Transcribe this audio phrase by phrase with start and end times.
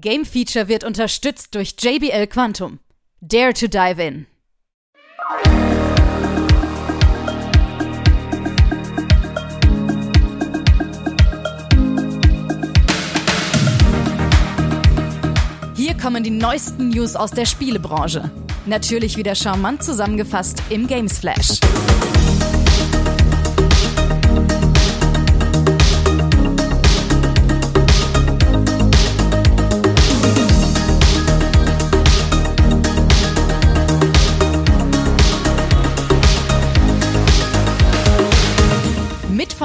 [0.00, 2.80] Game Feature wird unterstützt durch JBL Quantum.
[3.22, 4.26] Dare to dive in.
[15.76, 18.30] Hier kommen die neuesten News aus der Spielebranche.
[18.66, 21.58] Natürlich wieder charmant zusammengefasst im Games Flash.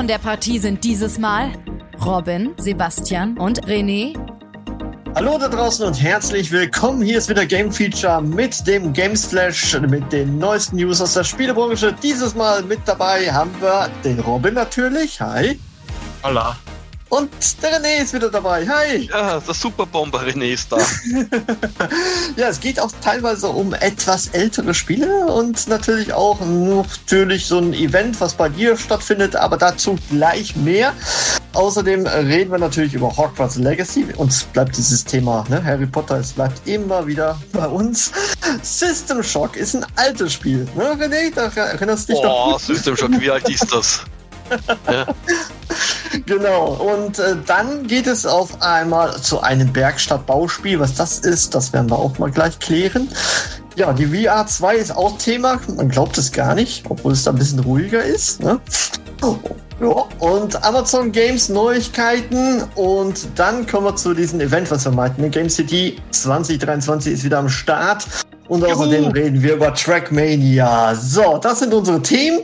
[0.01, 1.51] Von der Partie sind dieses Mal
[2.03, 4.17] Robin, Sebastian und René.
[5.13, 7.03] Hallo da draußen und herzlich willkommen.
[7.03, 11.23] Hier ist wieder Game Feature mit dem Games Flash, mit den neuesten News aus der
[11.23, 11.93] Spielebranche.
[12.01, 15.21] Dieses Mal mit dabei haben wir den Robin natürlich.
[15.21, 15.59] Hi.
[16.23, 16.57] Hola.
[17.11, 17.29] Und
[17.61, 18.65] der René ist wieder dabei.
[18.65, 19.09] Hi.
[19.11, 20.77] Ja, der Superbomber René ist da.
[22.38, 27.73] ja, es geht auch teilweise um etwas ältere Spiele und natürlich auch natürlich so ein
[27.73, 30.94] Event, was bei dir stattfindet, aber dazu gleich mehr.
[31.52, 34.05] Außerdem reden wir natürlich über Hogwarts Legacy.
[34.16, 35.61] Uns bleibt dieses Thema, ne?
[35.61, 38.14] Harry Potter, es bleibt immer wieder bei uns.
[38.61, 41.33] System Shock ist ein altes Spiel, ne, René?
[41.36, 42.55] Da erinnerst du dich oh, noch?
[42.55, 44.05] Oh, System Shock, wie alt ist das?
[44.89, 45.05] Ja.
[46.25, 50.80] Genau, und äh, dann geht es auf einmal zu einem Bergstadtbauspiel.
[50.80, 53.08] Was das ist, das werden wir auch mal gleich klären.
[53.75, 55.59] Ja, die VR 2 ist auch Thema.
[55.75, 58.41] Man glaubt es gar nicht, obwohl es da ein bisschen ruhiger ist.
[58.41, 58.59] Ne?
[59.80, 65.21] Ja, und Amazon Games Neuigkeiten und dann kommen wir zu diesem Event, was wir meinten.
[65.21, 65.30] Ne?
[65.30, 68.05] Game City 2023 ist wieder am Start
[68.47, 69.13] und außerdem Juhu.
[69.13, 70.93] reden wir über Trackmania.
[70.95, 72.41] So, das sind unsere Themen.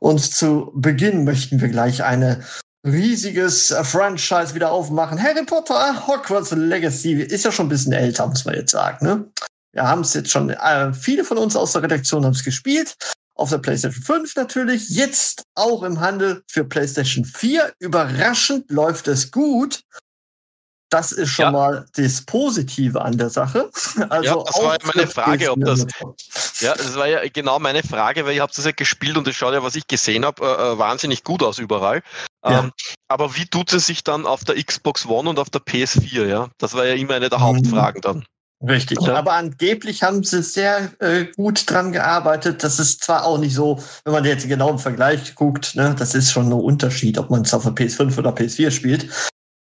[0.00, 2.42] Und zu Beginn möchten wir gleich eine
[2.86, 5.22] riesiges Franchise wieder aufmachen.
[5.22, 9.06] Harry Potter, Hogwarts Legacy ist ja schon ein bisschen älter, muss man jetzt sagen.
[9.06, 9.30] Ne?
[9.72, 12.96] Wir haben es jetzt schon, äh, viele von uns aus der Redaktion haben es gespielt.
[13.34, 17.72] Auf der PlayStation 5 natürlich, jetzt auch im Handel für PlayStation 4.
[17.78, 19.82] Überraschend läuft es gut.
[20.90, 21.50] Das ist schon ja.
[21.52, 23.70] mal das Positive an der Sache.
[24.10, 25.86] Also ja, das war ja meine Frage, ob das.
[26.60, 29.36] Ja, das war ja genau meine Frage, weil ihr habt das ja gespielt und es
[29.36, 32.02] schaut ja, was ich gesehen habe, äh, äh, wahnsinnig gut aus überall.
[32.44, 32.60] Ja.
[32.60, 32.72] Ähm,
[33.08, 36.26] aber wie tut es sich dann auf der Xbox One und auf der PS4?
[36.26, 37.44] Ja, das war ja immer eine der mhm.
[37.44, 38.24] Hauptfragen dann.
[38.62, 39.14] Richtig, ja.
[39.14, 42.62] aber angeblich haben sie sehr äh, gut dran gearbeitet.
[42.62, 46.14] Das ist zwar auch nicht so, wenn man jetzt genau im Vergleich guckt, ne, das
[46.14, 49.08] ist schon ein Unterschied, ob man es auf der PS5 oder PS4 spielt.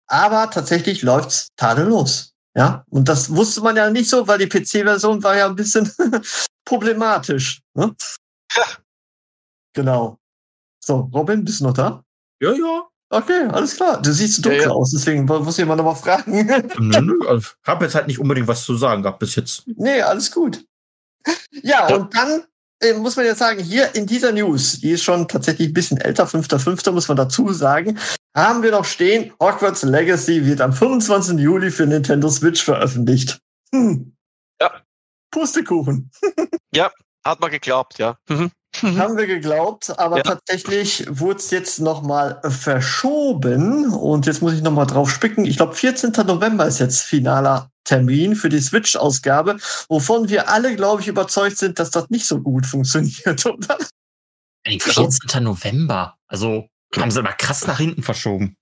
[0.09, 2.33] Aber tatsächlich läuft's tadellos.
[2.55, 5.89] Ja, und das wusste man ja nicht so, weil die PC-Version war ja ein bisschen
[6.65, 7.61] problematisch.
[7.75, 7.95] Ne?
[8.55, 8.63] Ja.
[9.73, 10.17] Genau.
[10.83, 12.03] So, Robin, bist du noch da?
[12.41, 12.83] Ja, ja.
[13.11, 14.01] Okay, alles klar.
[14.01, 14.71] Du siehst dunkel ja, ja.
[14.71, 16.45] aus, deswegen muss ich mal nochmal fragen.
[16.79, 19.63] nö, nö, also, hab jetzt halt nicht unbedingt was zu sagen gehabt bis jetzt.
[19.67, 20.63] Nee, alles gut.
[21.51, 21.95] Ja, ja.
[21.95, 22.43] und dann
[22.97, 26.25] muss man ja sagen, hier in dieser News, die ist schon tatsächlich ein bisschen älter,
[26.25, 26.91] 5.5.
[26.91, 27.99] muss man dazu sagen,
[28.35, 31.39] haben wir noch stehen, Hogwarts Legacy wird am 25.
[31.39, 33.39] Juli für Nintendo Switch veröffentlicht.
[33.73, 34.15] Hm.
[34.61, 34.81] Ja.
[35.31, 36.11] Pustekuchen.
[36.73, 36.91] ja,
[37.25, 38.17] hat man geglaubt, ja.
[38.29, 38.51] Mhm.
[38.81, 40.23] Haben wir geglaubt, aber ja.
[40.23, 45.45] tatsächlich wurde es jetzt nochmal verschoben und jetzt muss ich nochmal drauf spicken.
[45.45, 46.11] Ich glaube, 14.
[46.25, 49.57] November ist jetzt finaler Termin für die Switch-Ausgabe,
[49.87, 53.77] wovon wir alle, glaube ich, überzeugt sind, dass das nicht so gut funktioniert, oder?
[54.65, 55.43] 14.
[55.43, 56.15] November.
[56.27, 58.55] Also haben sie aber krass nach hinten verschoben.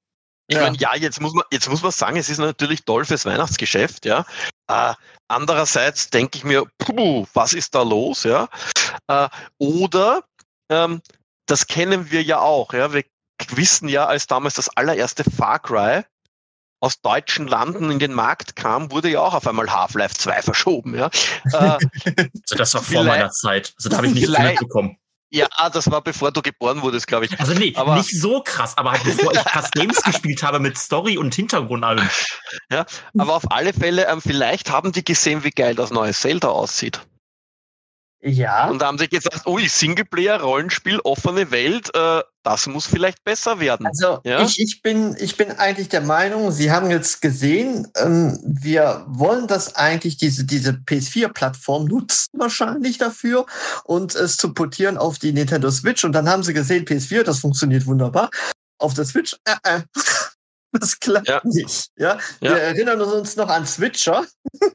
[0.49, 0.63] Ich ja.
[0.63, 4.05] meine, ja, jetzt muss man, jetzt muss man sagen, es ist natürlich toll fürs Weihnachtsgeschäft,
[4.05, 4.25] ja.
[4.69, 4.93] Äh,
[5.27, 8.47] andererseits denke ich mir, puh, was ist da los, ja?
[9.07, 9.27] Äh,
[9.57, 10.23] oder,
[10.69, 11.01] ähm,
[11.47, 12.93] das kennen wir ja auch, ja.
[12.93, 13.03] Wir
[13.49, 16.03] wissen ja, als damals das allererste Far Cry
[16.79, 20.95] aus deutschen Landen in den Markt kam, wurde ja auch auf einmal Half-Life 2 verschoben,
[20.95, 21.09] ja.
[21.53, 23.73] Äh, also das war vor meiner Zeit.
[23.77, 24.97] Also da habe ich nichts mitbekommen.
[25.29, 27.39] Ja, das war bevor du geboren wurdest, glaube ich.
[27.39, 30.77] Also nee, aber, nicht so krass, aber halt bevor ich krass Games gespielt habe mit
[30.77, 32.09] Story und Hintergrund allem.
[32.71, 32.85] Ja,
[33.17, 37.01] aber auf alle Fälle, ähm, vielleicht haben die gesehen, wie geil das neue Zelda aussieht.
[38.21, 38.69] Ja.
[38.69, 43.59] Und da haben sie gesagt, ui, Singleplayer, Rollenspiel, offene Welt, äh, das muss vielleicht besser
[43.59, 43.85] werden.
[43.85, 44.41] Also ja?
[44.41, 49.47] ich, ich, bin, ich bin eigentlich der Meinung, Sie haben jetzt gesehen, ähm, wir wollen
[49.47, 53.45] das eigentlich, diese, diese PS4-Plattform nutzen wahrscheinlich dafür
[53.83, 56.03] und es zu portieren auf die Nintendo Switch.
[56.03, 58.29] Und dann haben sie gesehen, PS4, das funktioniert wunderbar.
[58.79, 59.81] Auf der Switch, äh, äh.
[60.79, 61.41] Das klappt ja.
[61.43, 61.89] nicht.
[61.97, 62.17] Ja?
[62.41, 62.51] ja?
[62.51, 64.25] Wir erinnern uns noch an Switcher,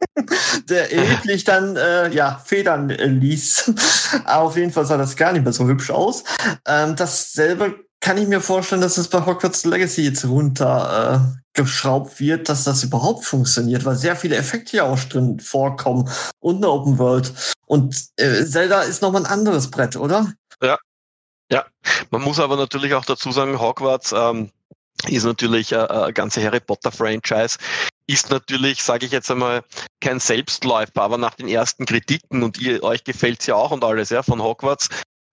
[0.68, 3.72] der erheblich dann äh, ja, Federn äh, ließ.
[4.24, 6.24] Aber auf jeden Fall sah das gar nicht mehr so hübsch aus.
[6.66, 12.18] Ähm, dasselbe kann ich mir vorstellen, dass es bei Hogwarts Legacy jetzt runter äh, geschraubt
[12.18, 16.10] wird, dass das überhaupt funktioniert, weil sehr viele Effekte ja auch drin vorkommen
[16.40, 17.32] und eine Open World.
[17.66, 20.32] Und äh, Zelda ist nochmal ein anderes Brett, oder?
[20.60, 20.78] Ja.
[21.50, 21.66] Ja.
[22.10, 24.50] Man muss aber natürlich auch dazu sagen, Hogwarts ähm,
[25.08, 27.58] ist natürlich äh, äh ganze Harry Potter Franchise
[28.06, 29.64] ist natürlich, sage ich jetzt einmal,
[30.00, 34.10] kein Selbstläufer, aber nach den ersten Kritiken und ihr, euch gefällt's ja auch und alles,
[34.10, 34.88] ja, von Hogwarts,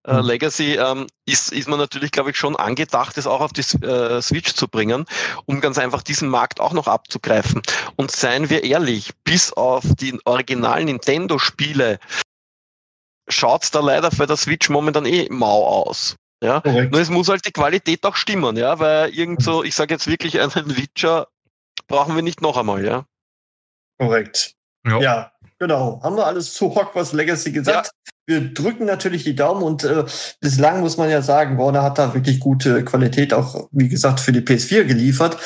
[0.07, 0.25] äh, mhm.
[0.25, 4.21] Legacy ähm, ist, ist man natürlich, glaube ich, schon angedacht, es auch auf die äh,
[4.21, 5.05] Switch zu bringen,
[5.45, 7.61] um ganz einfach diesen Markt auch noch abzugreifen.
[7.95, 11.99] Und seien wir ehrlich, bis auf die originalen Nintendo-Spiele
[13.27, 16.15] schaut's da leider für der Switch momentan eh mau aus.
[16.41, 19.93] Ja, nur es muss halt die Qualität auch stimmen, ja, weil irgend so, ich sage
[19.93, 21.27] jetzt wirklich einen Witcher
[21.87, 23.05] brauchen wir nicht noch einmal, ja.
[23.99, 24.55] Korrekt.
[24.85, 24.99] Ja.
[25.01, 25.31] ja.
[25.57, 25.99] genau.
[26.01, 27.87] Haben wir alles zu Hogwarts Legacy gesagt?
[27.87, 28.11] Ja.
[28.27, 30.05] Wir drücken natürlich die Daumen und äh,
[30.39, 34.31] bislang muss man ja sagen, Warner hat da wirklich gute Qualität auch, wie gesagt, für
[34.31, 35.37] die PS4 geliefert.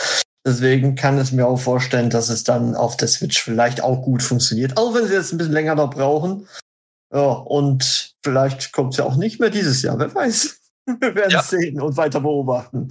[0.45, 4.21] Deswegen kann es mir auch vorstellen, dass es dann auf der Switch vielleicht auch gut
[4.21, 6.47] funktioniert, auch wenn sie jetzt ein bisschen länger noch brauchen.
[7.13, 10.62] Ja, und vielleicht kommt es ja auch nicht mehr dieses Jahr, wer weiß.
[10.99, 11.43] Wir werden es ja.
[11.43, 12.87] sehen und weiter beobachten.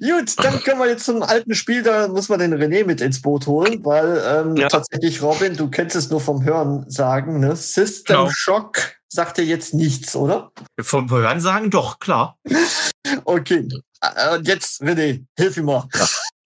[0.00, 3.22] Gut, dann können wir jetzt zum alten Spiel, da muss man den René mit ins
[3.22, 4.68] Boot holen, weil ähm, ja.
[4.68, 7.56] tatsächlich, Robin, du kennst es nur vom Hören sagen, ne?
[7.56, 8.30] System genau.
[8.30, 10.52] Shock sagt dir jetzt nichts, oder?
[10.80, 12.36] Vom Hören sagen doch, klar.
[13.24, 13.66] okay.
[14.02, 15.88] Äh, jetzt, René, hilf mir mal.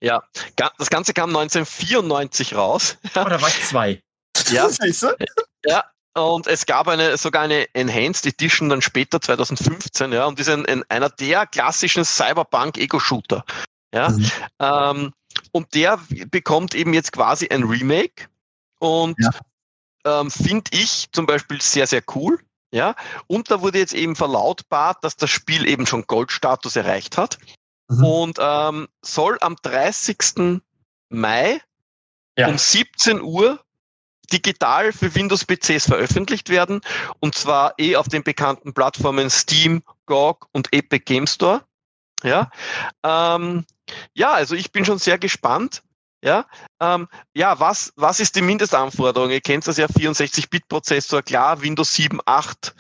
[0.01, 0.23] Ja,
[0.57, 2.97] das Ganze kam 1994 raus.
[3.05, 4.03] Oh, da war ich zwei.
[4.51, 4.69] Ja.
[5.65, 10.49] ja, und es gab eine, sogar eine Enhanced Edition dann später, 2015, ja, und ist
[10.49, 13.45] ein, ein einer der klassischen Cyberpunk-Ego-Shooter.
[13.95, 14.11] Ja.
[14.11, 14.31] Mhm.
[14.59, 15.13] Ähm,
[15.53, 15.99] und der
[16.31, 18.29] bekommt eben jetzt quasi ein Remake
[18.79, 20.21] und ja.
[20.21, 22.39] ähm, finde ich zum Beispiel sehr, sehr cool.
[22.75, 27.39] Ja, und da wurde jetzt eben verlautbart, dass das Spiel eben schon Goldstatus erreicht hat
[27.89, 28.05] mhm.
[28.05, 30.63] und ähm, soll am 30.
[31.11, 31.61] Mai
[32.39, 32.49] ja.
[32.49, 33.63] um 17 Uhr
[34.33, 36.81] digital für Windows-PCs veröffentlicht werden.
[37.21, 41.63] Und zwar eh auf den bekannten Plattformen Steam, GOG und Epic Game Store.
[42.23, 42.51] Ja,
[43.03, 43.65] ähm,
[44.15, 45.83] ja, also ich bin schon sehr gespannt.
[46.25, 46.47] Ja,
[46.81, 49.31] ähm, ja, was, was ist die Mindestanforderung?
[49.31, 52.75] Ihr kennt das ja, 64-Bit-Prozessor, klar, Windows 7, 8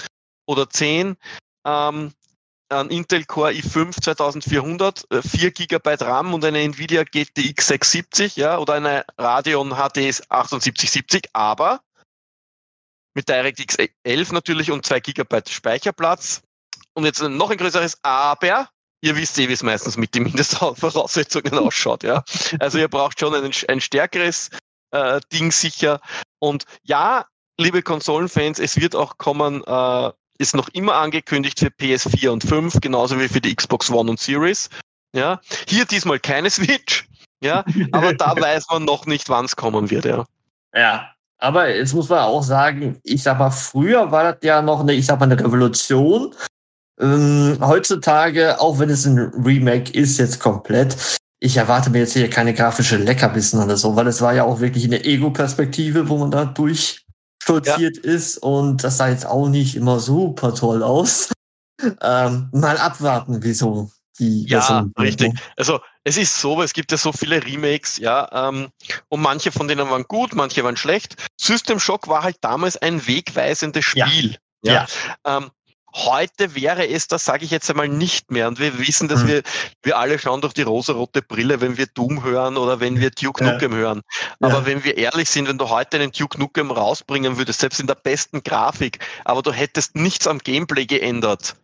[0.47, 1.17] oder 10.
[1.65, 2.13] Ähm,
[2.81, 8.75] ein Intel Core i5 2400, 4 GB RAM und eine Nvidia GTX 670, ja, oder
[8.75, 11.81] eine Radeon HD 7870, aber
[13.15, 16.43] mit DirectX 11 natürlich und 2 GB Speicherplatz.
[16.95, 18.69] Und jetzt noch ein größeres Aber,
[19.01, 22.25] ihr wisst eh, wie es meistens mit den Mindestvoraussetzungen ausschaut, ja.
[22.59, 24.51] Also ihr braucht schon ein, ein stärkeres
[24.91, 26.01] äh, Ding sicher.
[26.39, 27.27] Und ja,
[27.59, 30.11] liebe Konsolenfans, es wird auch kommen äh,
[30.43, 34.21] ist noch immer angekündigt für PS4 und 5, genauso wie für die Xbox One und
[34.21, 34.69] Series.
[35.15, 37.07] Ja, hier diesmal keine Switch.
[37.43, 40.05] Ja, aber da weiß man noch nicht, wann es kommen wird.
[40.05, 40.25] Ja.
[40.75, 44.81] Ja, aber jetzt muss man auch sagen, ich sag mal, früher war das ja noch
[44.81, 46.35] eine, ich sag mal, eine Revolution.
[47.01, 50.97] Ähm, heutzutage, auch wenn es ein Remake ist, jetzt komplett,
[51.41, 54.61] ich erwarte mir jetzt hier keine grafische Leckerbissen oder so, weil es war ja auch
[54.61, 57.02] wirklich eine Ego-Perspektive, wo man da durch
[57.43, 58.13] stolziert ja.
[58.13, 61.33] ist und das sah jetzt auch nicht immer super toll aus.
[62.01, 63.91] Ähm, mal abwarten, wieso
[64.21, 64.47] die.
[64.47, 65.33] Ja, richtig.
[65.57, 68.69] Also es ist so, es gibt ja so viele Remakes, ja, ähm,
[69.09, 71.17] und manche von denen waren gut, manche waren schlecht.
[71.41, 74.37] System Shock war halt damals ein wegweisendes Spiel.
[74.63, 74.73] Ja.
[74.73, 74.87] ja.
[75.27, 75.39] ja.
[75.39, 75.51] Ähm,
[75.95, 78.49] Heute wäre es das, sage ich jetzt einmal, nicht mehr.
[78.49, 79.29] Und wir wissen, dass mhm.
[79.29, 79.43] wir,
[79.83, 83.45] wir alle schauen durch die rosarote Brille, wenn wir Doom hören oder wenn wir Duke
[83.45, 83.53] ja.
[83.53, 84.03] Nukem hören.
[84.41, 84.67] Aber ja.
[84.67, 87.95] wenn wir ehrlich sind, wenn du heute einen Duke Nukem rausbringen würdest, selbst in der
[87.95, 91.57] besten Grafik, aber du hättest nichts am Gameplay geändert,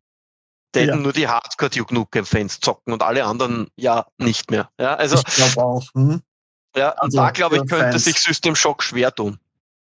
[0.74, 0.96] denn ja.
[0.96, 4.68] nur die Hardcore Duke Nukem Fans zocken und alle anderen ja nicht mehr.
[4.78, 5.16] Ja, also.
[5.26, 5.84] Ich glaube auch.
[5.94, 6.20] Hm?
[6.76, 8.04] Ja, also da glaube ich, könnte Fans.
[8.04, 9.38] sich System Shock schwer tun.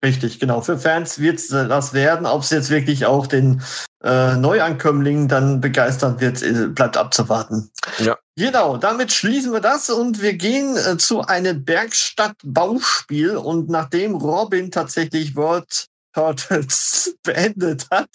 [0.03, 0.62] Richtig, genau.
[0.62, 2.25] Für Fans wird es das werden.
[2.25, 3.62] Ob es jetzt wirklich auch den
[4.01, 7.70] äh, Neuankömmlingen dann begeistern wird, äh, bleibt abzuwarten.
[7.98, 8.18] Ja.
[8.38, 13.36] Genau, damit schließen wir das und wir gehen äh, zu einem Bergstadt-Bauspiel.
[13.36, 18.10] Und nachdem Robin tatsächlich World Turtles beendet hat,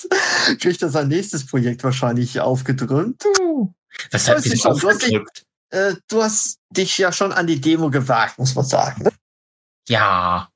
[0.61, 3.27] kriegt er sein nächstes Projekt wahrscheinlich aufgedrückt.
[4.11, 5.45] Was hat dich aufgedrückt?
[5.71, 9.09] Du hast, äh, du hast dich ja schon an die Demo gewagt, muss man sagen.
[9.87, 10.49] Ja.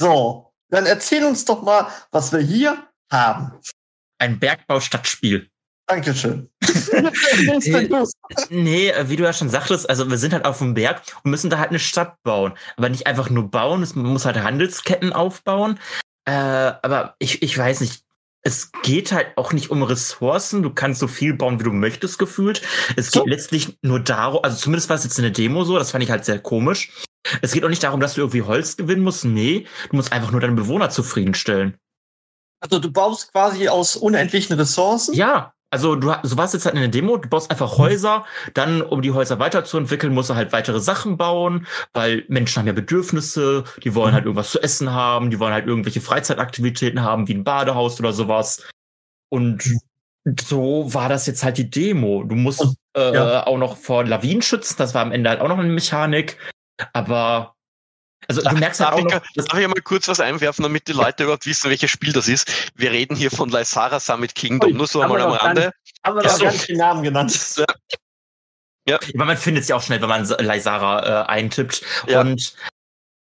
[0.00, 0.43] So,
[0.74, 2.76] dann erzähl uns doch mal, was wir hier
[3.10, 3.52] haben.
[4.18, 5.48] Ein Bergbau-Stadtspiel.
[5.86, 6.50] Dankeschön.
[8.50, 11.50] nee, wie du ja schon sagtest, also wir sind halt auf dem Berg und müssen
[11.50, 12.54] da halt eine Stadt bauen.
[12.76, 15.78] Aber nicht einfach nur bauen, man muss halt Handelsketten aufbauen.
[16.24, 18.02] Äh, aber ich, ich weiß nicht.
[18.42, 20.62] es geht halt auch nicht um Ressourcen.
[20.62, 22.62] Du kannst so viel bauen, wie du möchtest, gefühlt.
[22.96, 23.26] Es geht So.
[23.26, 26.10] letztlich nur darum, also zumindest war es jetzt in der Demo so, das fand ich
[26.10, 26.90] halt sehr komisch.
[27.42, 29.24] Es geht auch nicht darum, dass du irgendwie Holz gewinnen musst.
[29.24, 31.78] Nee, du musst einfach nur deine Bewohner zufriedenstellen.
[32.60, 35.14] Also du baust quasi aus unendlichen Ressourcen.
[35.14, 38.80] Ja, also du, so warst jetzt halt in der Demo, du baust einfach Häuser, dann,
[38.80, 43.64] um die Häuser weiterzuentwickeln, musst du halt weitere Sachen bauen, weil Menschen haben ja Bedürfnisse,
[43.82, 47.42] die wollen halt irgendwas zu essen haben, die wollen halt irgendwelche Freizeitaktivitäten haben, wie ein
[47.42, 48.62] Badehaus oder sowas.
[49.30, 49.64] Und
[50.40, 52.22] so war das jetzt halt die Demo.
[52.22, 52.64] Du musst
[52.96, 53.44] äh, ja.
[53.44, 56.38] auch noch vor Lawinen schützen, das war am Ende halt auch noch eine Mechanik.
[56.92, 57.54] Aber
[58.28, 60.62] also du merkst halt Darf auch ich, noch, dass, darf ich mal kurz was einwerfen,
[60.62, 62.72] damit die Leute überhaupt wissen, welches Spiel das ist?
[62.74, 65.72] Wir reden hier von Lysara Summit Kingdom, Ui, nur so einmal am Rande.
[66.04, 66.44] Haben wir Ja, so.
[66.44, 67.64] gar nicht den Namen genannt.
[68.86, 71.82] Aber man findet es ja auch schnell, wenn man Lysara äh, eintippt.
[72.06, 72.20] Ja.
[72.20, 72.54] Und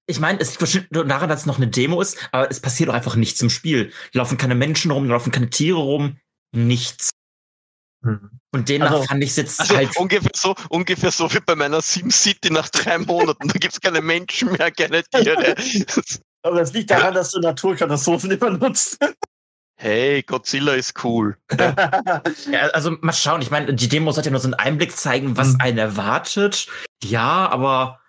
[0.07, 2.59] ich meine, es liegt bestimmt nur daran, dass es noch eine Demo ist, aber es
[2.59, 3.91] passiert doch einfach nichts im Spiel.
[4.13, 6.17] Da laufen keine Menschen rum, da laufen keine Tiere rum,
[6.51, 7.10] nichts.
[8.03, 9.95] Und demnach Also- fand ich es jetzt Also halt.
[9.97, 13.47] ungefähr so, ungefähr so wie bei meiner SimCity nach drei Monaten.
[13.47, 15.55] Da gibt's keine Menschen mehr, keine Tiere.
[16.43, 18.97] Aber das liegt daran, dass du Naturkatastrophen immer nutzt.
[19.75, 21.37] Hey, Godzilla ist cool.
[22.51, 25.37] Ja, also mal schauen, ich meine, die Demo sollte ja nur so einen Einblick zeigen,
[25.37, 25.57] was Mhm.
[25.61, 26.67] einen erwartet.
[27.03, 27.99] Ja, aber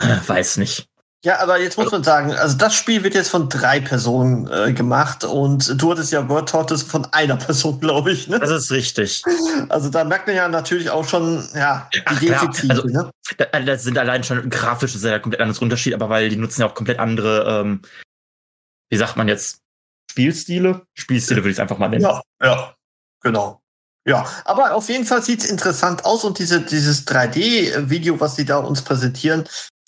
[0.00, 0.88] äh, weiß nicht.
[1.24, 4.72] Ja, aber jetzt muss man sagen, also das Spiel wird jetzt von drei Personen äh,
[4.72, 8.26] gemacht und du hattest ja Word Tortoise von einer Person, glaube ich.
[8.26, 8.40] Ne?
[8.40, 9.22] Das ist richtig.
[9.68, 12.18] Also da merkt man ja natürlich auch schon, ja, die Ach.
[12.18, 12.70] Defizite.
[12.74, 13.10] Also- ne?
[13.36, 16.36] Da, das sind allein schon grafisch ist ja ein komplett anderes Unterschied, aber weil die
[16.36, 17.82] nutzen ja auch komplett andere, ähm,
[18.90, 19.58] wie sagt man jetzt,
[20.10, 20.82] Spielstile?
[20.94, 22.02] Spielstile würde ich es einfach mal nennen.
[22.02, 22.74] Ja, ja,
[23.22, 23.60] genau.
[24.04, 28.58] Ja, aber auf jeden Fall sieht's interessant aus und diese, dieses 3D-Video, was sie da
[28.58, 29.44] uns präsentieren,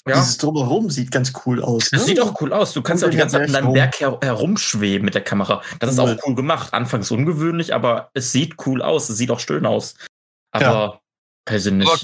[0.06, 0.16] Ja.
[0.16, 1.88] dieses Drumherum sieht ganz cool aus.
[1.90, 2.06] Das ne?
[2.08, 2.74] sieht auch cool aus.
[2.74, 3.72] Du kannst ja auch die ganze Zeit um deinem.
[3.72, 5.62] Berg her herumschweben mit der Kamera.
[5.78, 6.34] Das ist auch Cool.
[6.34, 6.74] gemacht.
[6.74, 9.08] Anfangs ungewöhnlich, aber es sieht cool aus.
[9.08, 9.94] Es sieht auch schön aus.
[10.50, 11.00] Aber
[11.46, 11.88] persönlich.
[11.88, 11.98] Aber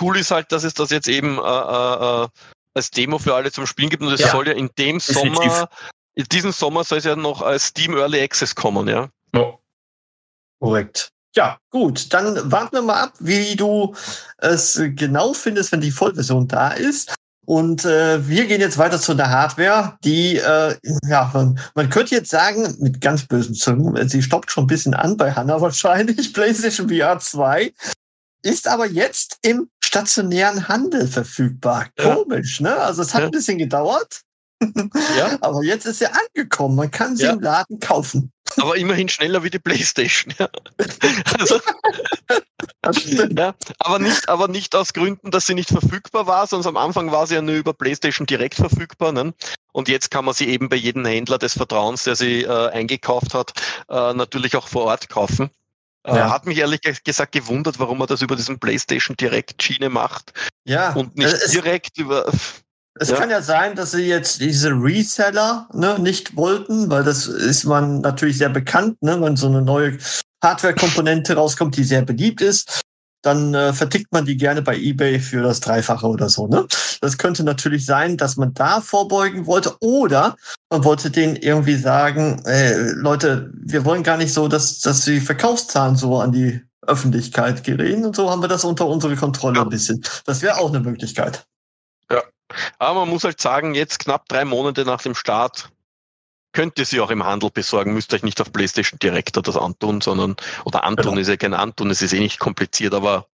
[0.00, 2.28] Cool ist halt, dass es das jetzt eben äh, äh, äh,
[2.74, 4.30] als Demo für alle zum Spielen gibt und es Ja.
[4.30, 5.42] soll ja in dem Definitiv.
[5.52, 5.68] Sommer,
[6.14, 9.08] in diesem Sommer soll es ja noch als Steam Early Access kommen, ja.
[9.34, 9.58] Oh.
[10.60, 11.08] Korrekt.
[11.34, 13.94] Ja, gut, dann warten wir mal ab, wie du
[14.38, 17.14] es genau findest, wenn die Vollversion da ist.
[17.48, 20.76] Und äh, wir gehen jetzt weiter zu der Hardware, die, äh,
[21.08, 24.66] ja, man, man könnte jetzt sagen, mit ganz bösen Zungen, äh, sie stoppt schon ein
[24.66, 27.72] bisschen an bei Hannah wahrscheinlich, PlayStation VR 2,
[28.42, 31.86] ist aber jetzt im stationären Handel verfügbar.
[31.98, 32.16] Ja.
[32.16, 32.76] Komisch, ne?
[32.76, 33.28] Also es hat Ja.
[33.28, 34.20] ein bisschen gedauert,
[35.16, 35.38] ja.
[35.40, 36.76] aber jetzt ist sie angekommen.
[36.76, 38.30] Man kann sie im Laden kaufen.
[38.56, 40.34] Aber immerhin schneller wie die Playstation.
[40.38, 40.48] Ja.
[41.38, 41.60] Also,
[43.36, 43.54] ja.
[43.78, 47.26] Aber, nicht, aber nicht aus Gründen, dass sie nicht verfügbar war, sondern am Anfang war
[47.26, 49.12] sie ja nur über Playstation direkt verfügbar.
[49.12, 49.34] Ne?
[49.72, 53.34] Und jetzt kann man sie eben bei jedem Händler des Vertrauens, der sie äh, eingekauft
[53.34, 53.52] hat,
[53.88, 55.50] äh, natürlich auch vor Ort kaufen.
[56.04, 56.30] Äh, Ja.
[56.30, 60.32] Hat mich ehrlich ge- gesagt gewundert, warum man das über diesen PlayStation Direct Schiene macht
[60.64, 62.32] Ja, und nicht es, direkt über.
[63.00, 63.16] Es Ja.
[63.16, 68.00] kann ja sein, dass sie jetzt diese Reseller ne, nicht wollten, weil das ist man
[68.00, 69.98] natürlich sehr bekannt, ne, wenn so eine neue
[70.42, 72.80] Hardware-Komponente rauskommt, die sehr beliebt ist,
[73.22, 76.46] dann äh, vertickt man die gerne bei eBay für das Dreifache oder so.
[76.46, 76.66] Ne?
[77.00, 80.36] Das könnte natürlich sein, dass man da vorbeugen wollte oder
[80.70, 85.20] man wollte denen irgendwie sagen, äh, Leute, wir wollen gar nicht so, dass, dass die
[85.20, 89.68] Verkaufszahlen so an die Öffentlichkeit geraten und so haben wir das unter unsere Kontrolle ein
[89.68, 90.02] bisschen.
[90.24, 91.44] Das wäre auch eine Möglichkeit.
[92.78, 95.70] Aber man muss halt sagen, jetzt knapp drei Monate nach dem Start
[96.52, 99.56] könnt ihr sie auch im Handel besorgen, müsst euch nicht auf PlayStation Direct oder das
[99.60, 101.20] antun, sondern, oder antun Genau.
[101.20, 103.26] ist ja kein antun, es ist eh nicht kompliziert, aber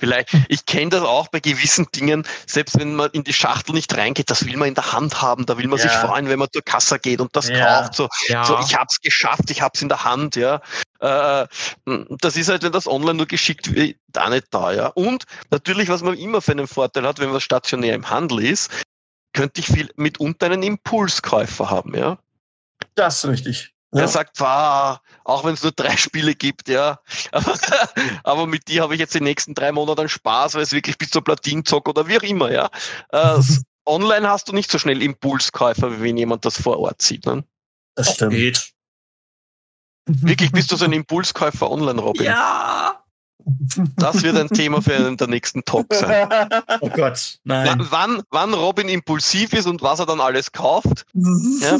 [0.00, 3.96] vielleicht, ich kenne das auch bei gewissen Dingen, selbst wenn man in die Schachtel nicht
[3.96, 6.00] reingeht, das will man in der Hand haben, da will man sich Ja.
[6.00, 7.60] freuen, wenn man zur Kasse geht und das Ja.
[7.82, 8.44] kauft, so, Ja.
[8.44, 10.60] so ich hab's geschafft, ich hab's in der Hand, ja.
[11.00, 11.46] Äh,
[12.20, 14.86] das ist halt, wenn das online nur geschickt wird, da nicht da, ja.
[14.88, 18.70] Und natürlich, was man immer für einen Vorteil hat, wenn man stationär im Handel ist,
[19.32, 22.18] könnte ich viel mitunter einen Impulskäufer haben, ja.
[22.94, 23.74] Das ist richtig.
[23.92, 24.06] Ja.
[24.08, 27.00] sagt, wow, auch wenn es nur drei Spiele gibt, ja.
[27.32, 27.54] Aber,
[28.24, 31.10] aber mit dir habe ich jetzt die nächsten drei Monate Spaß, weil es wirklich bis
[31.10, 32.70] zur Platine zockt oder wie auch immer, ja.
[33.10, 33.40] Äh,
[33.86, 37.26] online hast du nicht so schnell Impulskäufer, wie wenn jemand das vor Ort sieht.
[37.26, 37.44] Ne?
[37.96, 38.32] Das stimmt.
[38.32, 38.70] Geht.
[40.06, 42.24] Wirklich bist du so ein Impulskäufer online, Robin.
[42.24, 43.02] Ja.
[43.96, 46.28] Das wird ein Thema für einen der nächsten Talk sein.
[46.80, 47.16] Oh Gott.
[47.16, 47.86] W- Nein.
[47.90, 51.78] Wann, wann Robin impulsiv ist und was er dann alles kauft, Ja.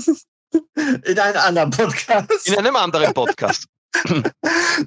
[1.05, 3.67] In einem anderen Podcast, in einem anderen Podcast.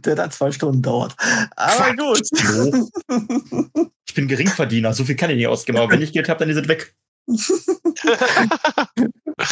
[0.05, 1.13] der dann zwei Stunden dauert.
[1.57, 2.21] Aber gut.
[4.07, 5.77] Ich bin Geringverdiener, so viel kann ich nicht ausgeben.
[5.77, 6.95] Aber wenn ich Geld habe, dann ist es weg.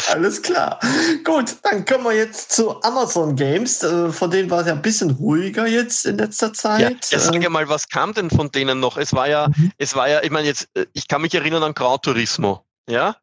[0.08, 0.78] Alles klar.
[1.24, 3.82] Gut, dann kommen wir jetzt zu Amazon Games.
[3.82, 6.80] Äh, von denen war es ja ein bisschen ruhiger jetzt in letzter Zeit.
[6.80, 8.96] Ja, ja sag Ähm, ja mal, was kam denn von denen noch?
[8.96, 9.72] Es war ja, Mhm.
[9.78, 13.16] es war ja, ich meine jetzt, äh, ich kann mich erinnern an Gran Turismo, ja,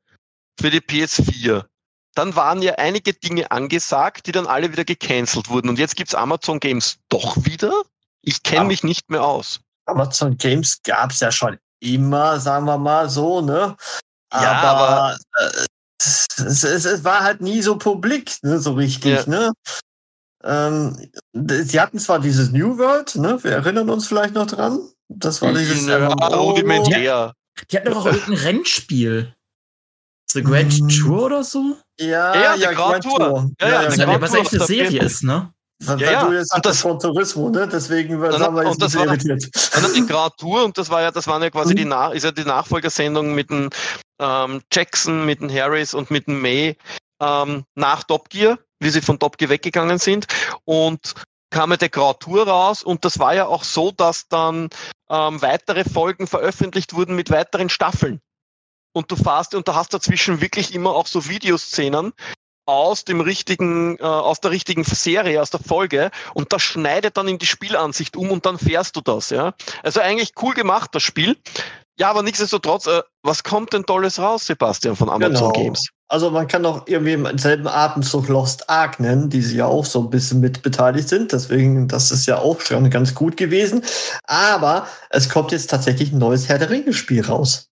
[0.60, 1.66] für die PS4.
[2.16, 5.70] Dann waren ja einige Dinge angesagt, die dann alle wieder gecancelt wurden.
[5.70, 7.72] Und jetzt gibt's Amazon Games doch wieder?
[8.22, 9.62] Ich kenne mich nicht mehr aus.
[9.86, 13.76] Amazon Games gab es ja schon immer, sagen wir mal so, ne?
[14.34, 15.66] Ja, aber, äh,
[16.02, 19.26] es, es, es war halt nie so publik, ne, so richtig, Ja.
[19.28, 19.52] ne?
[20.44, 23.44] Ähm, sie hatten zwar dieses New World, ne?
[23.44, 24.80] Wir erinnern uns vielleicht noch dran.
[25.10, 26.52] Das war dieses Ja, MMO.
[26.52, 27.34] rudimentär.
[27.72, 29.36] Die hatten doch auch irgendein Rennspiel.
[30.32, 30.88] The Grand Mm.
[30.90, 31.78] Tour oder so?
[32.00, 33.18] Ja, Ja, die ja, Grand Tour.
[33.20, 33.52] Tour.
[33.62, 35.06] Ja, ja, Das die ist ja, Grand was echt eine Serie PS4.
[35.06, 35.54] ist, ne?
[35.82, 36.26] Ja, ja.
[36.26, 37.68] du jetzt Und das- von Tourismus, ne?
[37.68, 39.06] Deswegen Nein, sind wir jetzt und das war-.
[39.06, 41.78] Dann hat die Grand Tour und das war ja, das waren ja quasi Mhm.
[41.78, 43.70] die, Na ist ja die Nachfolgersendung mit dem
[44.22, 46.76] ähm, Jackson, mit dem Harris und mit dem May
[47.22, 50.28] ähm, nach Top Gear, wie sie von Top Gear weggegangen sind
[50.66, 51.14] und
[51.52, 54.70] kam ja der Grand Tour raus und das war ja auch so, dass dann
[55.10, 58.20] ähm, weitere Folgen veröffentlicht wurden mit weiteren Staffeln.
[58.94, 62.14] Und du fährst und du hast dazwischen wirklich immer auch so Videoszenen
[62.66, 67.28] aus dem richtigen, äh, aus der richtigen Serie, aus der Folge und das schneidet dann
[67.28, 69.54] in die Spielansicht um und dann fährst du das, ja.
[69.82, 71.36] Also eigentlich cool gemacht, das Spiel.
[71.98, 75.52] Ja, aber nichtsdestotrotz, äh, was kommt denn Tolles raus, Sebastian, von Amazon Genau.
[75.52, 75.90] Games?
[76.08, 79.86] Also man kann auch irgendwie im selben Atemzug Lost Ark nennen, die sie ja auch
[79.86, 81.34] so ein bisschen mit beteiligt sind.
[81.34, 83.84] Deswegen, das ist ja auch schon ganz gut gewesen.
[84.24, 87.69] Aber es kommt jetzt tatsächlich ein neues Herr der Ringe-Spiel raus.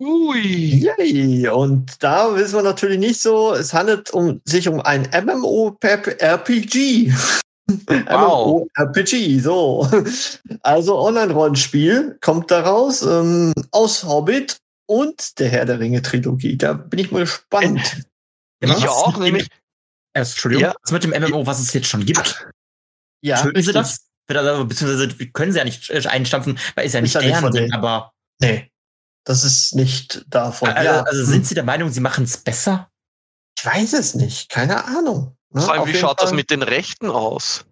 [0.00, 0.82] Ui.
[0.98, 1.48] Yay!
[1.48, 7.12] Und da wissen wir natürlich nicht so, es handelt um, sich um ein MMO-RPG.
[7.86, 8.66] Wow.
[8.76, 9.88] MMO-RPG, so.
[10.62, 14.56] Also Online-Rollenspiel kommt daraus ähm, aus Hobbit
[14.88, 16.56] und der Herr der Ringe-Trilogie.
[16.58, 18.02] Da bin ich mal gespannt.
[18.60, 19.46] Ja, Ich auch, mit dem- nämlich.
[20.14, 20.74] Erst, Entschuldigung, Ja.
[20.82, 22.44] was mit dem MMO, was es jetzt schon gibt?
[23.22, 24.04] Ja, Töten sie das?
[24.26, 27.52] Beziehungsweise können sie ja nicht äh, einstampfen, weil ist ja nicht Ist ja nicht deren
[27.52, 27.72] denen.
[27.72, 28.10] aber
[28.42, 28.68] Nee,
[29.24, 30.68] das ist nicht davon.
[30.70, 32.88] also, ja, also sind sie der Meinung, sie machen es besser?
[33.58, 35.36] ich weiß es nicht, keine Ahnung.
[35.50, 35.60] Ne?
[35.60, 37.66] Vor allem, wie schaut das Fall- mit den Rechten aus?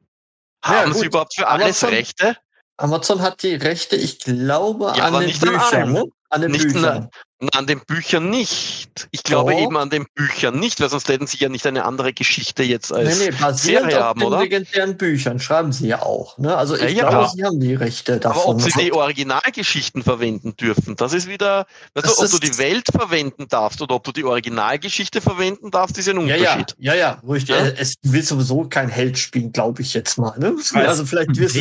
[0.65, 1.07] Ja, Haben sie gut.
[1.07, 2.37] überhaupt für alles Amazon- Rechte?
[2.77, 6.05] Amazon hat die Rechte, ich glaube, Ja, an aber den nicht an Büchern, ne?
[6.31, 7.09] An den Nicht Büchern.
[7.55, 9.09] An den Büchern nicht.
[9.13, 9.61] Ich glaube Doch.
[9.61, 12.91] eben an den Büchern nicht, weil sonst hätten sie ja nicht eine andere Geschichte jetzt
[12.91, 14.41] Nee, als nee, basierend Serie auf haben, den oder?
[14.41, 16.37] legendären Büchern schreiben sie ja auch.
[16.37, 16.55] Ne?
[16.57, 17.33] Also Ja, ich ja, glaube, klar.
[17.35, 18.57] sie haben die Rechte Aber davon.
[18.57, 22.59] ob sie die Originalgeschichten verwenden dürfen, das ist wieder, weißt Das du, ob du die
[22.59, 26.75] Welt verwenden darfst oder ob du die Originalgeschichte verwenden darfst, ist ein ja, ja, Unterschied.
[26.79, 27.57] ja, ja, richtig.
[27.57, 27.67] Ja?
[27.69, 30.37] Es will sowieso kein Held spielen, glaube ich jetzt mal.
[30.39, 30.57] Ne?
[30.75, 31.61] Also vielleicht wirst du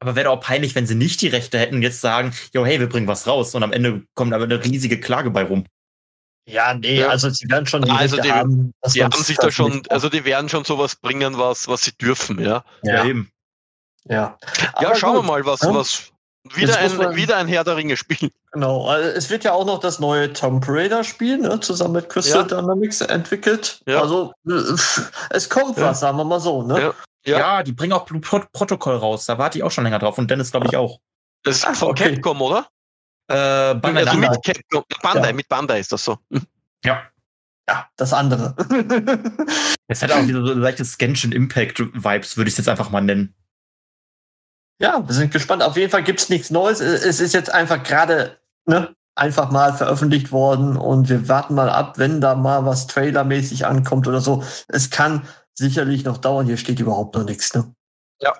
[0.00, 0.06] ja-.
[0.06, 2.78] Aber wäre auch peinlich, wenn sie nicht die Rechte hätten und jetzt sagen, jo, hey,
[2.80, 5.64] wir bringen was raus und am Ende kommt aber eine riesige Klage bei rum.
[6.48, 7.08] Ja, nee, Ja.
[7.08, 8.72] also sie werden schon die Also Rechte die- haben.
[8.94, 12.38] Die haben sich da schon, also die werden schon sowas bringen, was, was sie dürfen,
[12.40, 12.62] ja.
[12.84, 13.30] ja, eben.
[14.04, 14.38] ja.
[14.46, 15.74] Ja, Aber schauen wir gut, mal, was, ja.
[15.74, 16.12] was,
[16.54, 18.30] wieder ein, man- wieder ein Herr der Ringe Spiel.
[18.52, 22.08] Genau, also es wird ja auch noch das neue Tomb Raider Spiel, ne, zusammen mit
[22.08, 22.60] Crystal Ja.
[22.60, 23.80] Dynamics entwickelt.
[23.88, 24.00] Ja.
[24.02, 24.52] Also äh,
[25.30, 25.86] es kommt Ja.
[25.86, 26.94] was, sagen wir mal so, ne?
[27.26, 27.38] Ja.
[27.38, 27.62] Ja.
[27.62, 29.26] Die bringen auch Blue Pro Protokoll raus.
[29.26, 30.18] Da warte ich auch schon länger drauf.
[30.18, 31.00] Und Dennis, glaube ich, auch.
[31.42, 32.14] Das ist Ach, von okay.
[32.14, 32.68] Capcom, oder?
[33.28, 35.32] Äh, Bandai also mit Capcom, Bandai, Ja.
[35.34, 36.18] mit Bandai ist das so.
[36.84, 37.02] Ja.
[37.68, 38.54] Ja, das andere.
[39.88, 43.00] Es hat auch wieder so leichte Genshin Impact Vibes, würde ich es jetzt einfach mal
[43.02, 43.34] nennen.
[44.80, 45.62] ja, wir sind gespannt.
[45.62, 46.80] Auf jeden Fall gibt's nichts Neues.
[46.80, 51.98] Es ist jetzt einfach gerade ne, einfach mal veröffentlicht worden und wir warten mal ab,
[51.98, 54.42] wenn da mal was trailermäßig ankommt oder so.
[54.66, 55.22] Es kann
[55.58, 56.46] sicherlich noch dauern.
[56.46, 57.54] Hier steht überhaupt noch nichts.
[57.54, 57.72] Ne?
[58.20, 58.34] Ja.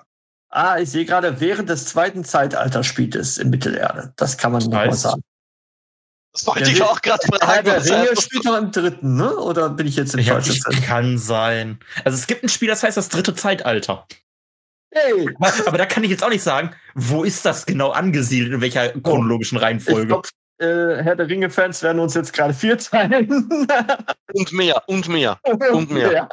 [0.49, 4.13] Ah, ich sehe gerade, während des zweiten Zeitalters spielt es in Mittelerde.
[4.15, 5.21] Das kann man noch mal heißt- sagen.
[6.33, 7.65] Das wollte Ja, ich auch gerade fragen.
[7.65, 8.23] der Ringe das?
[8.23, 9.35] spielt noch im dritten, ne?
[9.37, 10.83] Oder bin ich jetzt im Ich, falschen ich Film?
[10.83, 11.79] kann sein.
[12.05, 14.05] Also es gibt ein Spiel, das heißt das dritte Zeitalter.
[14.93, 18.53] Hey, Aber, aber da kann ich jetzt auch nicht sagen, wo ist das genau angesiedelt,
[18.53, 20.07] in welcher chronologischen ich Reihenfolge.
[20.07, 23.49] glaube, äh, Herr der Ringe-Fans werden uns jetzt gerade vier teilen.
[24.33, 25.39] Und mehr, und mehr.
[25.73, 26.29] Und mehr.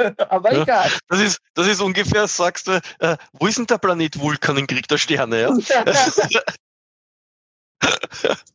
[0.00, 0.12] Ja.
[0.30, 0.62] Aber Ja.
[0.62, 0.90] egal.
[1.08, 4.66] Das ist, das ist ungefähr, sagst du, äh, wo ist denn der Planet Vulkan in
[4.66, 5.40] Krieg der Sterne?
[5.42, 5.54] Ja?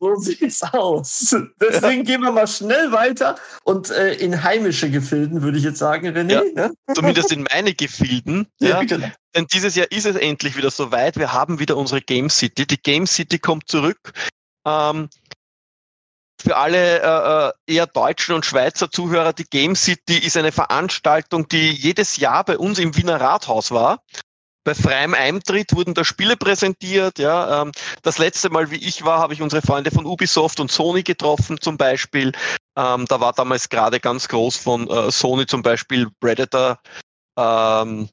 [0.00, 1.34] so sieht's aus.
[1.60, 6.08] Deswegen gehen wir mal schnell weiter und äh, in heimische Gefilden, würde ich jetzt sagen,
[6.08, 6.32] René.
[6.32, 6.68] Ja.
[6.68, 6.74] Ne?
[6.94, 8.46] Zumindest in meine Gefilden.
[8.60, 8.82] Ja?
[8.82, 9.08] genau.
[9.34, 11.16] Denn dieses Jahr ist es endlich wieder soweit.
[11.16, 12.66] Wir haben wieder unsere Game City.
[12.66, 14.12] Die Game City kommt zurück.
[14.66, 15.08] Ähm,
[16.42, 21.48] für alle äh, äh, eher deutschen und Schweizer Zuhörer, die Game City ist eine Veranstaltung,
[21.48, 24.02] die jedes Jahr bei uns im Wiener Rathaus war.
[24.64, 27.18] bei freiem Eintritt wurden da Spiele präsentiert.
[27.18, 27.72] Ja, ähm,
[28.02, 31.60] das letzte Mal, wie ich war, habe ich unsere Freunde von Ubisoft und Sony getroffen,
[31.60, 32.32] zum Beispiel.
[32.76, 36.78] Ähm, da war damals gerade ganz groß von äh, Sony zum Beispiel Predator,
[37.38, 38.08] ähm,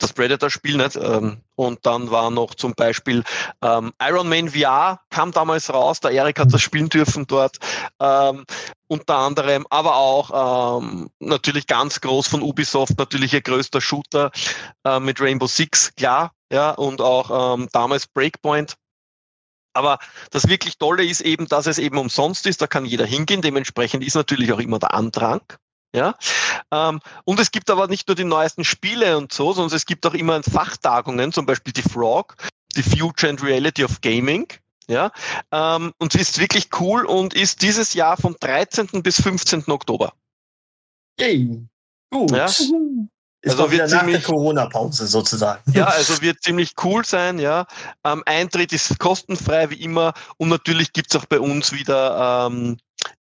[0.00, 0.96] das Predator-Spiel nicht.
[0.96, 3.22] Ähm, und dann war noch zum Beispiel
[3.62, 6.00] ähm, Iron Man VR kam damals raus.
[6.00, 7.58] Der Erik hat das spielen dürfen dort.
[8.00, 8.44] Ähm,
[8.88, 14.32] unter anderem, aber auch ähm, natürlich ganz groß von Ubisoft, natürlich ihr größter Shooter
[14.84, 18.74] äh, mit Rainbow Six, klar, ja, und auch ähm, damals Breakpoint.
[19.74, 20.00] Aber
[20.32, 24.02] das wirklich Tolle ist eben, dass es eben umsonst ist, da kann jeder hingehen, dementsprechend
[24.02, 25.42] ist natürlich auch immer der Andrang.
[25.94, 26.14] Ja,
[26.70, 30.06] ähm, und es gibt aber nicht nur die neuesten Spiele und so, sondern es gibt
[30.06, 32.36] auch immer Fachtagungen, zum Beispiel die Frog,
[32.76, 34.46] die Future and Reality of Gaming.
[34.86, 35.12] Ja,
[35.52, 39.02] ähm, und sie ist wirklich cool und ist dieses Jahr vom 13.
[39.02, 39.64] bis 15.
[39.68, 40.12] Oktober.
[41.18, 41.64] Yay,
[42.10, 42.30] gut.
[42.32, 42.46] Ja?
[43.42, 45.62] Ist also wird nach ziemlich, der Corona-Pause sozusagen.
[45.72, 47.66] Ja, also wird ziemlich cool sein, ja.
[48.04, 52.76] Ähm, Eintritt ist kostenfrei wie immer und natürlich gibt's auch bei uns wieder, ähm,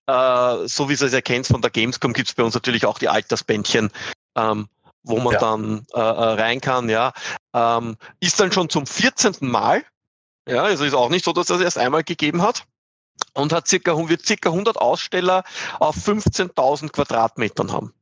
[0.08, 3.08] äh, so wie ihr es erkennt von der Gamescom, gibt's bei uns natürlich auch die
[3.08, 3.90] Altersbändchen,
[4.36, 4.68] ähm,
[5.02, 5.38] wo man ja.
[5.38, 7.12] dann äh, äh, rein kann, ja.
[7.54, 9.36] Ähm, ist dann schon zum 14.
[9.40, 9.84] Mal,
[10.48, 12.64] ja, also ist auch nicht so, dass das erst einmal gegeben hat
[13.34, 15.44] und hat circa, wird circa 100 Aussteller
[15.78, 17.92] auf 15.000 Quadratmetern haben.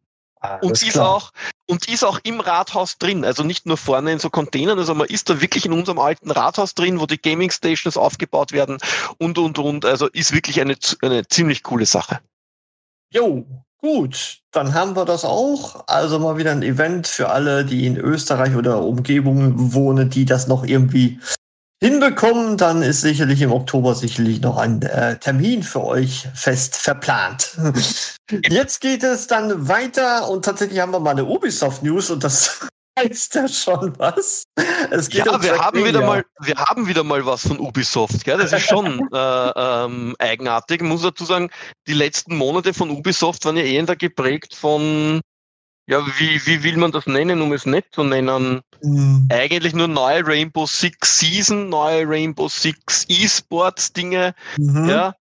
[0.47, 1.33] Alles und ist auch
[1.69, 5.09] und ist auch im Rathaus drin, also nicht nur vorne in so Containern, also man
[5.09, 8.79] ist da wirklich in unserem alten Rathaus drin, wo die Gaming Stations aufgebaut werden
[9.19, 12.21] und und und, also ist wirklich eine eine ziemlich coole Sache.
[13.13, 13.47] Jo,
[13.79, 15.85] gut, dann haben wir das auch.
[15.87, 20.49] Also mal wieder ein Event für alle, die in Österreich oder Umgebung wohnen, die das
[20.49, 21.21] noch irgendwie
[21.83, 27.57] hinbekommen, dann ist sicherlich im Oktober sicherlich noch ein äh, Termin für euch fest verplant.
[28.49, 32.67] Jetzt geht es dann weiter und tatsächlich haben wir mal eine Ubisoft News und das
[32.99, 34.45] heißt ja schon was.
[34.91, 38.25] Es geht ja, um wir haben wieder mal, wir haben wieder mal was von Ubisoft.
[38.25, 38.39] Gell?
[38.39, 40.81] Das ist schon äh, ähm, eigenartig.
[40.81, 41.51] Ich muss dazu sagen,
[41.87, 45.21] die letzten Monate von Ubisoft waren ja eher geprägt von
[45.87, 48.61] ja, wie, wie will man das nennen, um es nicht zu nennen?
[48.83, 49.29] Mhm.
[49.31, 54.35] Eigentlich nur neue Rainbow Six Season, neue Rainbow Six E-Sports Dinge.
[54.59, 54.89] Mhm.
[54.89, 55.15] Ja.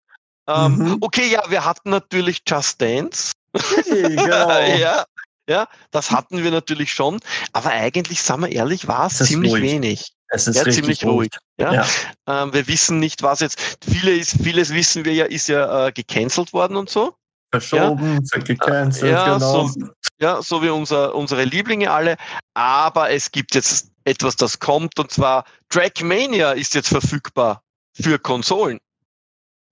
[0.47, 0.97] Ähm, mhm.
[1.01, 3.32] Okay, ja, wir hatten natürlich Just Dance.
[3.54, 4.60] Hey, genau.
[4.60, 5.06] ja,
[5.47, 7.19] ja, das hatten wir natürlich schon.
[7.54, 9.63] Aber eigentlich, sagen wir ehrlich, war es ziemlich ruhig.
[9.63, 10.13] wenig.
[10.30, 11.32] Es ist ja, ziemlich ruhig.
[11.60, 11.73] Ja?
[11.73, 11.88] ja.
[12.28, 13.78] Ähm, wir wissen nicht, was jetzt.
[13.88, 17.15] Viele vieles wissen wir ja, ist ja äh, gecancelt worden und so.
[17.61, 18.39] Verschoben, ja.
[18.41, 19.67] gecancelt, ja, genau.
[19.67, 19.87] So,
[20.19, 22.17] ja, so wie unser, unsere Lieblinge alle.
[22.53, 27.61] Aber es gibt jetzt etwas, das kommt, und zwar Trackmania ist jetzt verfügbar
[27.93, 28.79] für Konsolen.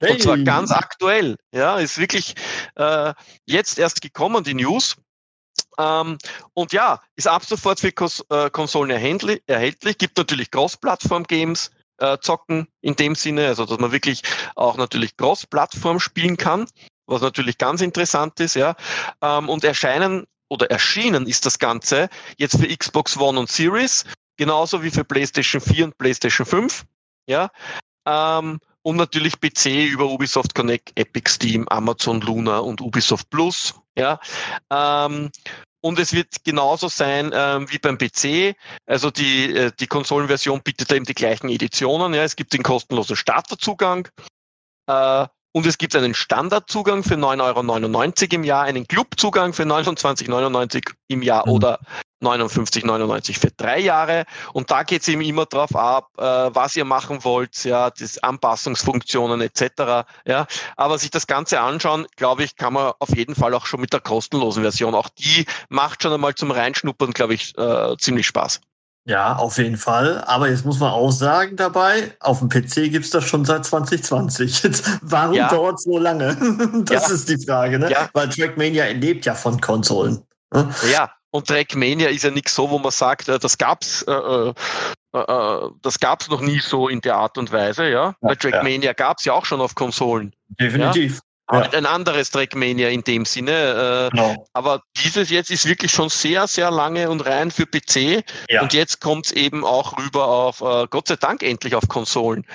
[0.01, 0.13] Hey.
[0.13, 1.37] Und zwar ganz aktuell.
[1.53, 2.35] Ja, ist wirklich
[2.75, 3.13] äh,
[3.45, 4.95] jetzt erst gekommen, die News.
[5.77, 6.17] Ähm,
[6.53, 9.97] und ja, ist ab sofort für Kos äh, Konsolen erhältlich, erhältlich.
[9.97, 14.23] Gibt natürlich Cross-Plattform-Games, äh, zocken in dem Sinne, also dass man wirklich
[14.55, 16.65] auch natürlich Cross-Plattform spielen kann
[17.13, 18.75] was natürlich ganz interessant ist, ja.
[19.21, 24.05] Ähm, und erscheinen oder erschienen ist das Ganze jetzt für Xbox One und Series,
[24.37, 26.83] genauso wie für PlayStation 4 und PlayStation 5,
[27.27, 27.49] ja.
[28.05, 34.19] Ähm, und natürlich PC über Ubisoft Connect, Epic Steam, Amazon Luna und Ubisoft Plus, ja.
[34.69, 35.31] Ähm,
[35.85, 38.55] und es wird genauso sein ähm, wie beim PC.
[38.85, 42.13] Also die, äh, die Konsolenversion bietet eben die gleichen Editionen.
[42.13, 42.23] Ja.
[42.23, 44.07] Es gibt den kostenlosen Starterzugang.
[44.87, 50.91] Äh, und es gibt einen Standardzugang für 9,99 Euro im Jahr, einen Clubzugang für 29,99
[51.07, 51.53] im Jahr mhm.
[51.53, 51.79] oder
[52.21, 54.25] 59,99 für drei Jahre.
[54.53, 58.17] Und da geht es eben immer drauf ab, äh, was ihr machen wollt, ja, das
[58.17, 60.07] Anpassungsfunktionen etc.
[60.25, 63.81] Ja, aber sich das Ganze anschauen, glaube ich, kann man auf jeden Fall auch schon
[63.81, 64.95] mit der kostenlosen Version.
[64.95, 68.59] Auch die macht schon einmal zum Reinschnuppern, glaube ich, äh, ziemlich Spaß.
[69.05, 70.23] Ja, auf jeden Fall.
[70.25, 74.63] Aber jetzt muss man auch sagen dabei, auf dem PC gibt's das schon seit 2020.
[74.63, 75.49] Jetzt, warum ja.
[75.49, 76.37] dauert so lange?
[76.85, 77.13] das ja.
[77.13, 77.91] ist die Frage, ne?
[77.91, 78.09] Ja.
[78.13, 80.23] Weil Trackmania lebt ja von Konsolen.
[80.53, 80.73] Ne?
[80.91, 84.53] Ja, und Trackmania ist ja nichts so, wo man sagt, äh, das gab's, äh, äh,
[85.13, 88.15] äh, das gab's noch nie so in der Art und Weise, ja.
[88.21, 88.93] Weil Trackmania ja.
[88.93, 90.33] gab's ja auch schon auf Konsolen.
[90.59, 91.19] Definitiv.
[91.53, 91.69] Ja.
[91.71, 94.09] Ein anderes Trackmania in dem Sinne.
[94.11, 94.47] Äh, genau.
[94.53, 98.23] Aber dieses jetzt ist wirklich schon sehr, sehr lange und rein für PC.
[98.61, 102.45] Und jetzt kommt es eben auch rüber auf, äh, Gott sei Dank endlich auf Konsolen.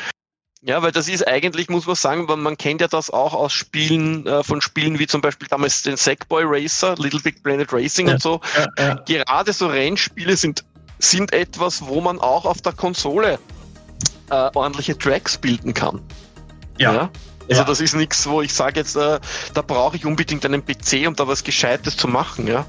[0.61, 3.53] Ja, weil das ist eigentlich, muss man sagen, man, man kennt ja das auch aus
[3.53, 8.09] Spielen, äh, von Spielen wie zum Beispiel damals den Sackboy Racer, Little Big Planet Racing
[8.09, 8.41] ja, und so.
[8.57, 8.95] Ja, ja.
[9.07, 10.65] Gerade so Rennspiele sind,
[10.99, 13.39] sind etwas, wo man auch auf der Konsole
[14.31, 16.01] äh, ordentliche Tracks bilden kann.
[16.93, 17.11] ja?
[17.49, 17.67] Also ja.
[17.67, 19.19] das ist nichts, wo ich sage jetzt, äh,
[19.55, 22.67] da brauche ich unbedingt einen PC, um da was Gescheites zu machen, ja.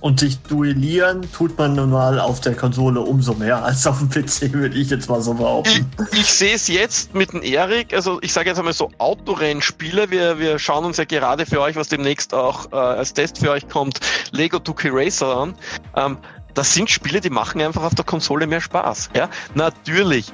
[0.00, 4.10] Und sich duellieren tut man nun mal auf der Konsole umso mehr als auf dem
[4.10, 5.90] PC, würde ich jetzt mal so behaupten.
[6.12, 10.10] Ich, ich sehe es jetzt mit dem Erik, also ich sage jetzt einmal so Autorennspiele.
[10.10, 13.50] Wir, wir schauen uns ja gerade für euch, was demnächst auch äh, als Test für
[13.50, 14.00] euch kommt,
[14.32, 15.54] Lego 2K Racer an.
[15.96, 16.18] Ähm,
[16.54, 19.10] das sind Spiele, die machen einfach auf der Konsole mehr Spaß.
[19.14, 19.28] Ja?
[19.54, 20.32] Natürlich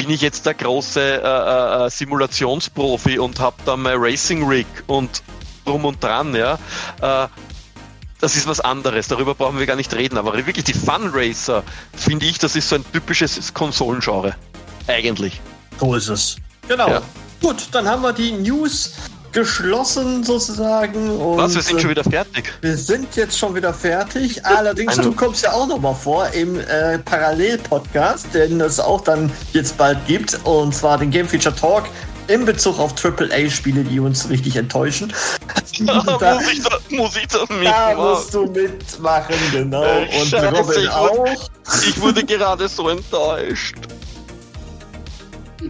[0.00, 5.22] bin ich jetzt der große äh, äh, Simulationsprofi und habe da mein Racing Rig und
[5.66, 6.54] drum und dran, ja.
[7.02, 7.28] Äh,
[8.18, 10.16] das ist was anderes, darüber brauchen wir gar nicht reden.
[10.16, 11.62] Aber wirklich die Fun Racer,
[11.94, 14.36] finde ich, das ist so ein typisches Konsolengenre.
[14.86, 15.38] Eigentlich.
[15.78, 16.36] So ist es.
[16.66, 16.88] Genau.
[16.88, 17.02] Ja.
[17.42, 18.94] Gut, dann haben wir die News
[19.32, 21.10] geschlossen sozusagen.
[21.18, 22.52] Und Was, wir sind schon wieder fertig?
[22.60, 24.44] Wir sind jetzt schon wieder fertig.
[24.44, 29.30] Allerdings, du kommst ja auch noch mal vor im äh, Parallel-Podcast, den es auch dann
[29.52, 30.38] jetzt bald gibt.
[30.44, 31.84] Und zwar den Game Feature Talk
[32.28, 35.12] in Bezug auf AAA-Spiele, die uns richtig enttäuschen.
[35.80, 35.94] da,
[36.34, 37.44] muss, ich da, muss ich da?
[37.46, 39.82] Da musst du mitmachen, genau.
[39.82, 41.18] Äh, Und Scheiße, Robin ich auch.
[41.18, 41.36] Wurde,
[41.88, 43.74] ich wurde gerade so enttäuscht.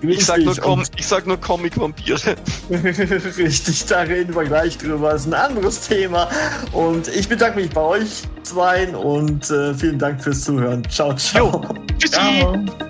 [0.02, 2.36] Ich sag, nur Com ich sag nur Comic-Vampire.
[3.38, 5.12] Richtig, da reden wir gleich drüber.
[5.12, 6.28] Das ist ein anderes Thema.
[6.72, 10.82] Und ich bedanke mich bei euch zweien und äh, vielen Dank fürs Zuhören.
[10.88, 11.62] Ciao, ciao.
[11.62, 11.74] Jo.
[11.98, 12.89] Tschüssi.